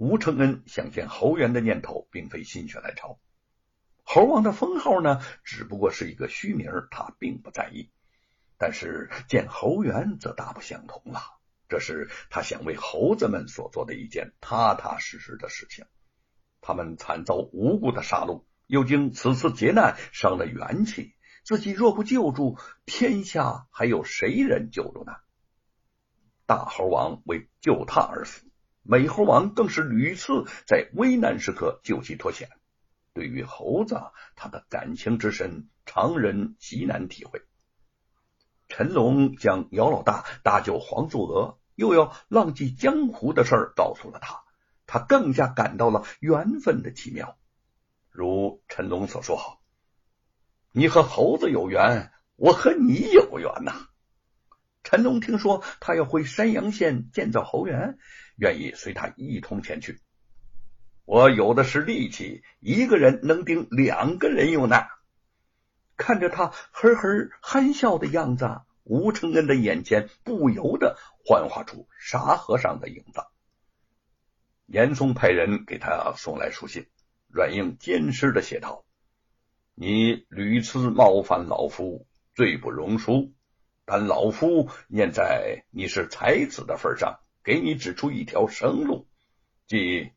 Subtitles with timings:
[0.00, 3.20] 吴承恩想见侯元的念头并非心血来潮，
[4.02, 7.90] 猴王的封号呢，只不过是一个虚名，他并不在意。
[8.56, 11.20] 但是见侯元则大不相同了，
[11.68, 15.84] 这是他想为猴子们所做的一件踏踏实实的事情。
[16.62, 21.14] 他们惨遭无辜的杀戮，又经此次劫难伤了元气，
[21.44, 25.12] 自己若不救助，天下还有谁人救助呢？
[26.46, 28.49] 大猴王为救他而死。
[28.90, 32.48] 美猴王更是屡次在危难时刻救其脱险。
[33.12, 34.02] 对于猴子，
[34.34, 37.40] 他的感情之深，常人极难体会。
[38.68, 44.42] 陈龙将姚老大搭救黄素娥，又要浪迹江湖的事儿告诉了他，
[44.88, 47.38] 他更加感到了缘分的奇妙。
[48.10, 49.60] 如陈龙所说
[50.74, 53.86] ：“你和猴子有缘，我和你有缘呐。”
[54.82, 57.98] 陈龙听说他要回山阳县建造猴园。
[58.40, 60.00] 愿意随他一同前去。
[61.04, 64.76] 我有的是力气，一个人能顶两个人用呢。
[65.96, 73.20] 看着他呵呵憨笑的样子，吴承恩的眼前不由得幻化出沙和尚的影子。
[74.64, 76.86] 严嵩派人给他送来书信，
[77.28, 78.86] 软硬兼施的写道
[79.74, 83.32] ：“你屡次冒犯老夫，罪不容恕，
[83.84, 89.06] 但老夫念在你是才子的份上。”给你指出一条生路，
[89.66, 90.10] 即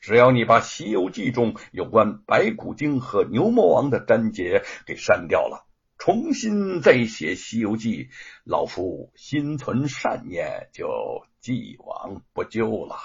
[0.00, 5.66] 只要你把《西游记》中有关白骨精和牛魔王的章节给删掉了，
[5.98, 8.04] 重新再写《西游记》，
[8.44, 12.96] 老夫心存善念，就既往不咎了。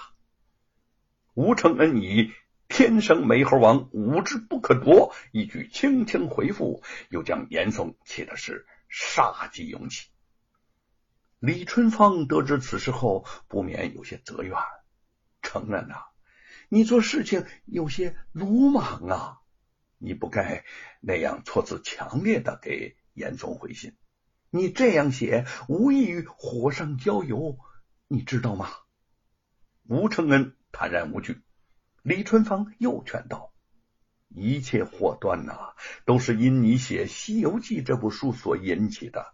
[1.34, 2.32] 吴承恩以
[2.68, 10.10] 天生美猴王，武之不可夺，一句轻轻回复，又将严嵩气的是杀机涌起。
[11.46, 14.58] 李春芳得知此事后，不免有些责怨，
[15.42, 15.96] 承认呐，
[16.70, 19.40] 你做事情有些鲁莽啊，
[19.98, 20.64] 你不该
[21.02, 23.98] 那样措辞强烈的给严嵩回信，
[24.52, 27.58] 你这样写无异于火上浇油，
[28.08, 28.70] 你知道吗？
[29.86, 31.42] 吴承恩坦然无惧，
[32.04, 33.52] 李春芳又劝道
[34.34, 35.76] ：“一切祸端呐，
[36.06, 39.34] 都是因你写《西游记》这部书所引起的。”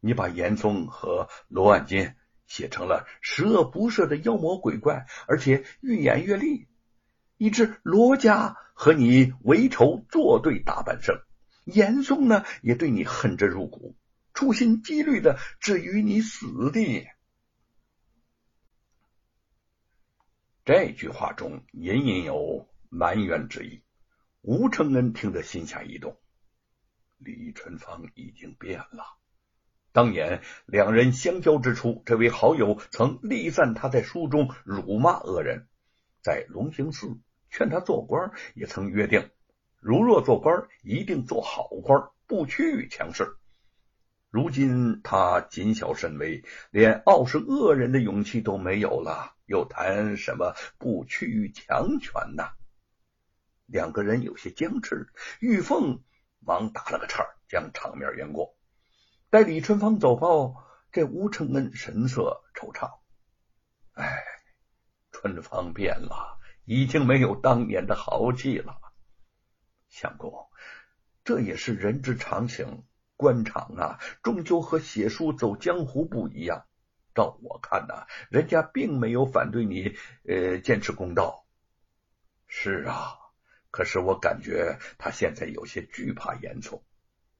[0.00, 2.14] 你把严嵩和罗万金
[2.46, 6.66] 写成了十恶不赦的妖魔鬼怪，而且愈演愈烈，
[7.36, 11.20] 以致罗家和你为仇作对大半生。
[11.64, 13.96] 严嵩呢，也对你恨之入骨，
[14.32, 17.06] 处心积虑的置于你死地。
[20.64, 23.82] 这句话中隐隐有埋怨之意。
[24.40, 26.16] 吴承恩听得心下一动，
[27.18, 29.17] 李春芳已经变了。
[29.98, 35.66] 当年两人相交之初，这位好友曾力赞他在书中辱骂恶人，
[36.22, 37.18] 在龙兴寺
[37.50, 39.28] 劝他做官，也曾约定，
[39.80, 43.34] 如若做官，一定做好官，不屈于强势。
[44.30, 52.44] 如今他谨小慎微，连傲视恶人的勇气都没有了，又谈什么不屈于强权呢？
[53.66, 55.08] 两个人有些僵持，
[55.40, 56.04] 玉凤
[56.38, 58.56] 忙打了个岔，将场面圆过。
[59.30, 60.56] 待李春芳走后，
[60.90, 62.98] 这吴承恩神色惆怅。
[63.92, 64.24] 哎，
[65.10, 68.80] 春芳变了，已经没有当年的豪气了。
[69.90, 70.48] 相公，
[71.24, 72.84] 这也是人之常情。
[73.16, 76.64] 官场啊，终究和写书走江湖不一样。
[77.14, 79.94] 照我看呐，人家并没有反对你，
[80.26, 81.44] 呃，坚持公道。
[82.46, 83.18] 是啊，
[83.70, 86.82] 可是我感觉他现在有些惧怕严嵩。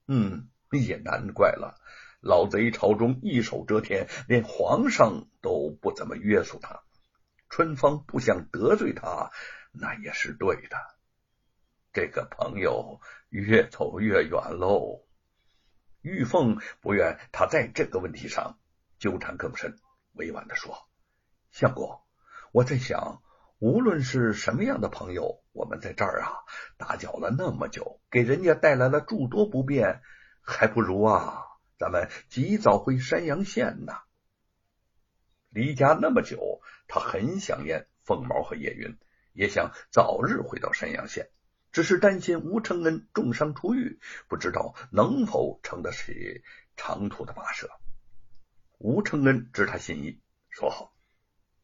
[0.07, 0.51] 嗯。
[0.77, 1.81] 也难怪了，
[2.21, 6.83] 老贼朝中一手遮天，连皇上都不怎么约束他。
[7.49, 9.31] 春芳不想得罪他，
[9.73, 10.77] 那也是对的。
[11.93, 15.07] 这个朋友越走越远喽。
[16.03, 18.59] 玉凤不愿他在这个问题上
[18.99, 19.79] 纠缠更深，
[20.13, 20.77] 委婉的说
[21.51, 22.01] ：“相公，
[22.53, 23.23] 我在想，
[23.59, 26.33] 无论是什么样的朋友，我们在这儿啊
[26.77, 30.03] 打搅了那么久，给人家带来了诸多不便。”
[30.51, 31.45] 还不如啊，
[31.79, 33.93] 咱们及早回山阳县呢。
[35.51, 38.97] 离家那么久，他很想念凤毛和叶云，
[39.35, 41.29] 也想早日回到山阳县，
[41.71, 46.43] 只是担心吴承恩重伤出狱，不知道能否撑得起
[46.77, 47.71] 长途的跋涉。
[48.79, 50.19] 吴承恩知他心意，
[50.49, 50.95] 说好：“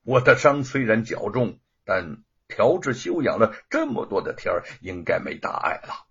[0.04, 4.52] 我的伤虽然较重，但调治休养了这么多的天
[4.82, 6.06] 应该没大碍了。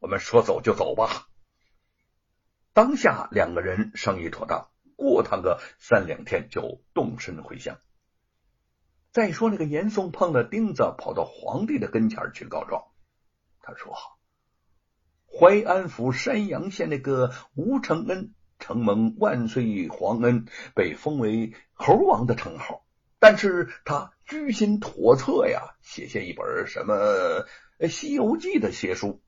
[0.00, 1.28] 我们说走就走吧。”
[2.76, 7.78] 当下两个人商议妥当，过他个三两天就动身回乡。
[9.12, 12.84] 再说那个严嵩碰了钉子，跑到皇帝的跟前去告状。
[13.62, 13.94] 他说
[15.26, 20.44] ：“淮安府山阳县那个吴承恩承蒙万岁皇恩，
[20.74, 22.84] 被封为猴王的称号，
[23.18, 26.94] 但是他居心叵测呀，写下一本什么
[27.88, 29.22] 《西游记》的邪书，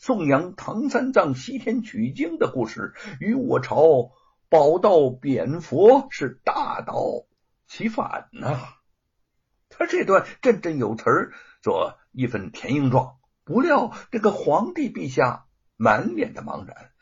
[0.00, 4.12] 颂扬唐三藏西天取经的故事，与我朝
[4.48, 7.26] 宝道贬佛是大道
[7.66, 8.58] 其反呐。
[9.68, 13.18] 他这段振振有词儿，做一份填膺状。
[13.44, 15.44] 不料这个皇帝陛下
[15.76, 16.92] 满脸的茫然，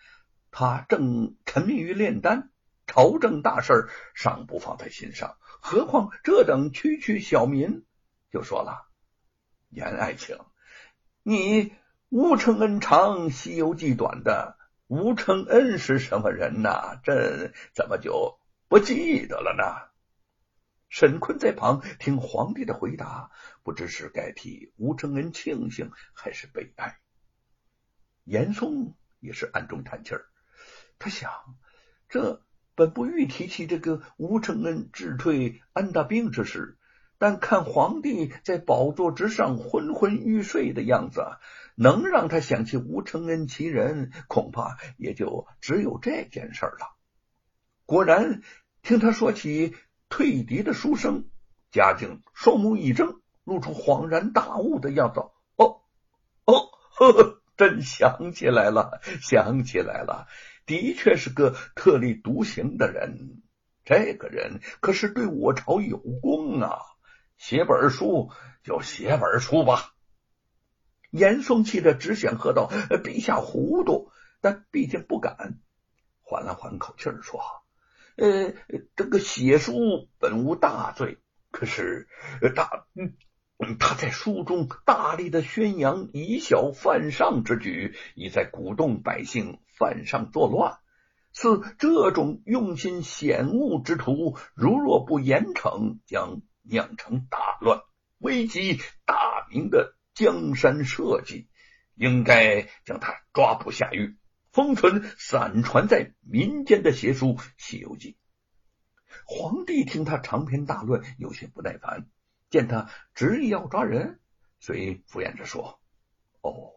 [0.51, 2.51] 他正沉迷于炼丹，
[2.89, 7.85] 朝政大事尚不放在心上，何况这等区区小民？
[8.33, 8.89] 就说了
[9.71, 10.37] ：“严爱卿，
[11.23, 11.73] 你
[12.11, 14.57] 吴承恩长，西游记短的，
[14.87, 16.99] 吴承恩是什么人呐？
[17.05, 19.91] 朕怎么就不记得了呢？”
[20.89, 23.31] 沈坤在旁听皇帝的回答，
[23.63, 26.99] 不知是该替吴承恩庆幸还是悲哀。
[28.25, 30.25] 严嵩也是暗中叹气儿，
[30.99, 31.31] 他想，
[32.09, 32.43] 这
[32.75, 36.79] 本不欲提起这个吴承恩智退安大兵之事，
[37.19, 41.23] 但看皇帝在宝座之上昏昏欲睡的样子，
[41.79, 46.97] 能让他想起吴承恩其人，恐怕也就只有这件事了。
[47.87, 48.43] 果然，
[48.83, 49.75] 听他说起。
[50.11, 51.29] 退敌的书生
[51.71, 55.21] 嘉靖双目一睁，露出恍然大悟的样子。
[55.57, 55.83] 哦
[56.47, 60.27] 哦，呵呵，真想起来了，想起来了，
[60.65, 63.43] 的确是个特立独行的人。
[63.85, 66.79] 这个人可是对我朝有功啊！
[67.37, 68.31] 写本书
[68.63, 69.93] 就写本书吧。
[71.11, 72.69] 严嵩气得只想喝道
[73.03, 74.11] ：“陛下糊涂！”
[74.41, 75.59] 但毕竟不敢，
[76.23, 77.41] 缓了缓口气儿说。
[78.17, 78.55] 呃，
[78.97, 81.19] 这个写书本无大罪，
[81.51, 82.09] 可是
[82.55, 90.79] 大嗯，他在书中大力的宣扬以小犯上之举，意在鼓动百姓犯上作乱。
[91.33, 97.83] 似这种用心险恶之徒，如若不严惩，将酿成大乱，
[98.19, 101.47] 危及大明的江山社稷。
[101.95, 104.17] 应该将他抓捕下狱。
[104.51, 108.13] 封存散传在民间的邪书《西游记》。
[109.25, 112.09] 皇帝听他长篇大论，有些不耐烦。
[112.51, 114.21] 见他执意要抓人，
[114.59, 115.81] 遂敷衍着说
[116.43, 116.73] ：“哦，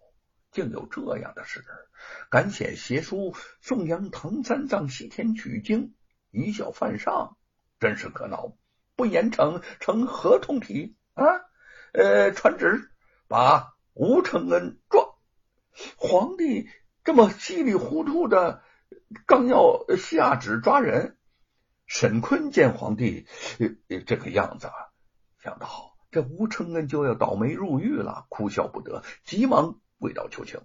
[0.51, 1.63] 竟有这样的事！
[2.29, 5.95] 敢写邪书颂扬唐三藏西天取经，
[6.29, 7.37] 以小犯上，
[7.79, 8.55] 真是可恼！
[8.95, 11.25] 不严惩，成合同体啊？
[11.93, 12.90] 呃，传旨
[13.31, 15.15] 把吴承恩抓。”
[15.97, 16.69] 皇帝。
[17.03, 18.61] 这么稀里糊涂的，
[19.25, 21.17] 刚要下旨抓人，
[21.87, 23.25] 沈坤见皇帝
[24.05, 24.69] 这个样子，
[25.41, 25.67] 想到
[26.11, 30.61] 这吴承恩就要倒霉入狱了，哭笑不得，急忙跪倒求情。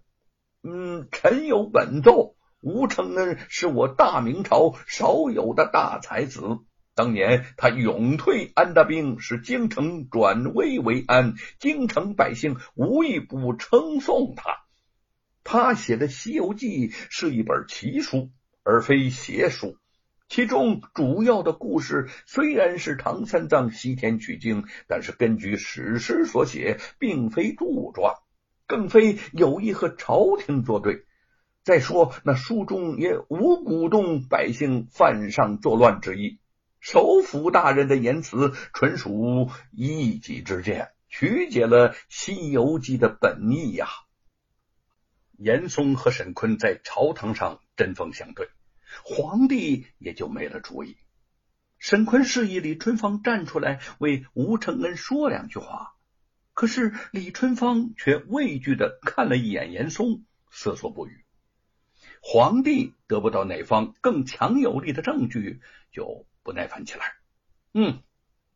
[0.62, 6.42] 嗯，臣有本奏，吴承恩是我大明朝少有的大才子，
[6.96, 14.60] 当年他勇退安大兵，使京城转危为安，京城百姓无一不称颂他。
[15.44, 18.31] 他写的《西游记》是一本奇书，
[18.64, 19.76] 而非邪书。
[20.26, 28.15] 其中主要的故事虽然是唐三藏西天取经，但是根据史实所写，并非杜撰，
[28.67, 31.05] 更非有意和朝廷作对。
[31.62, 36.41] 再说，那书中也无鼓动百姓犯上作乱之意。
[36.80, 43.88] 首辅大人的言辞纯属一己之见，曲解了《西游记》的本意呀。
[45.38, 48.48] 严嵩和沈坤在朝堂上针锋相对，
[49.04, 50.96] 皇帝也就没了主意。
[51.78, 55.94] 沈坤示意李春芳站出来为吴承恩说两句话，
[56.54, 61.24] 可是李春芳却畏惧的看了一眼严嵩，瑟缩不语。
[62.22, 65.60] 皇帝得不到哪方更强有力的证据，
[65.92, 67.17] 就不耐烦起来。
[67.74, 68.05] 嗯，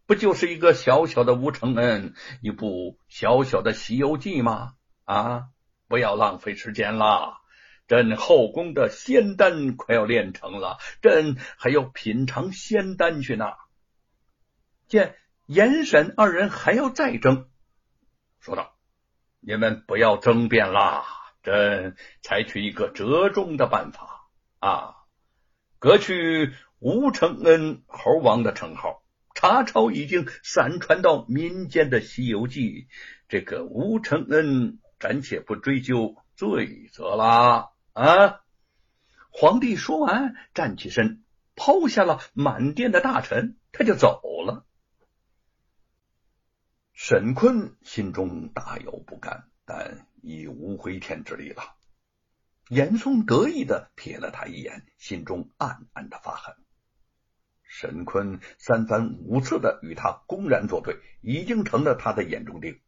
[0.06, 4.74] 不就是一个小小的吴承恩，一部小小的《西游记》吗？
[5.04, 5.48] 啊！
[5.88, 7.40] 不要浪费时间了，
[7.88, 13.46] 朕后宫的仙丹快要炼成了，朕还要品尝仙丹去呢。
[14.86, 15.16] 见
[15.46, 17.50] 严审二人还要再争，
[18.38, 18.76] 说道
[19.42, 21.04] ：“你们不要争辩啦，
[21.42, 24.30] 朕采取一个折中的办法
[24.60, 24.94] 啊，
[25.80, 29.04] 革去吴承恩猴王的称号。
[29.34, 32.60] 查抄已经散传到民间的《西游记》，
[33.28, 37.70] 这个吴承恩。”暂且不追究罪责啦！
[37.94, 38.42] 啊！
[39.30, 41.24] 皇帝说完，站起身，
[41.56, 44.66] 抛下了满殿的大臣，他就走了。
[46.92, 51.62] 沈坤心中大有不甘，但已无回天之力了。
[52.68, 56.54] 严嵩得意的瞥了他一眼，心中暗暗的发狠。
[57.72, 62.80] 沈坤三番五次的与他公然作对，已经成了他的眼中钉。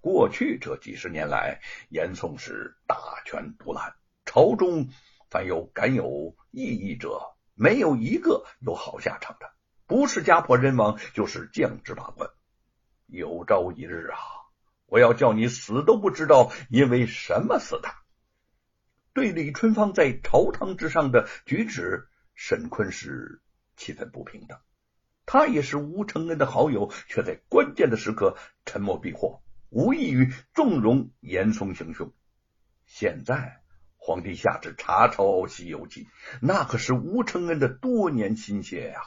[0.00, 2.96] 过去这几十年来，严嵩是大
[3.26, 3.94] 权独揽，
[4.24, 4.88] 朝中
[5.28, 7.20] 凡有敢有异议者，
[7.54, 9.52] 没有一个有好下场的，
[9.86, 12.30] 不是家破人亡，就是降职罢官。
[13.06, 14.16] 有朝一日啊，
[14.86, 17.90] 我要叫你死都不知道因为什么死的。
[19.12, 23.42] 对李春芳在朝堂之上的举止，沈坤是。
[23.76, 24.60] 气愤不平的，
[25.26, 32.12] 他也是吴承恩的好友，却在关键的时刻沉默避祸，无异于纵容严嵩行凶。
[32.86, 33.60] 现在
[33.96, 36.04] 皇帝下旨查抄《西游记》，
[36.40, 39.00] 那可是吴承恩的多年心血呀！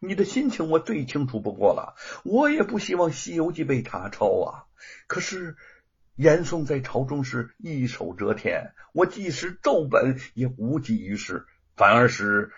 [0.00, 4.64] 你的心情我最清楚不过了，我也不希望《西游记》被查抄啊。
[5.06, 5.56] 可是
[6.16, 12.52] 严嵩在朝中是一手遮天，我即使奏本也无济于事，反而是。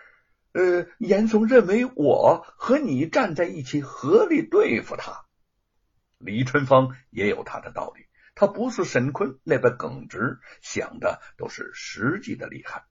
[0.52, 5.25] 呃，严嵩认为我和你站在一起，合力对付他。
[6.19, 12.85] 李春芳也有他的道理，他不是沈坤那般耿直，想的都是实际的厉害。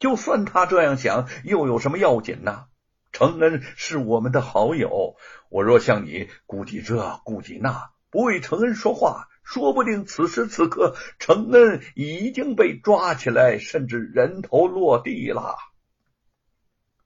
[0.00, 2.66] 就算他这样想，又有什么要紧呢？
[3.12, 5.16] 承恩是我们的好友，
[5.48, 15.56] 我若向你顾及这顾及那，不为承恩说话，说不定此时此刻承恩已经被抓起来，甚至人头落地了。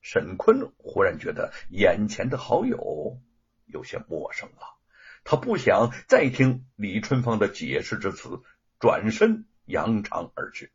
[0.09, 3.19] 沈坤忽然觉得眼前的好友
[3.65, 4.79] 有些陌生了，
[5.25, 8.41] 他不想再听李春芳的解释之词，
[8.79, 10.71] 转身扬长而去。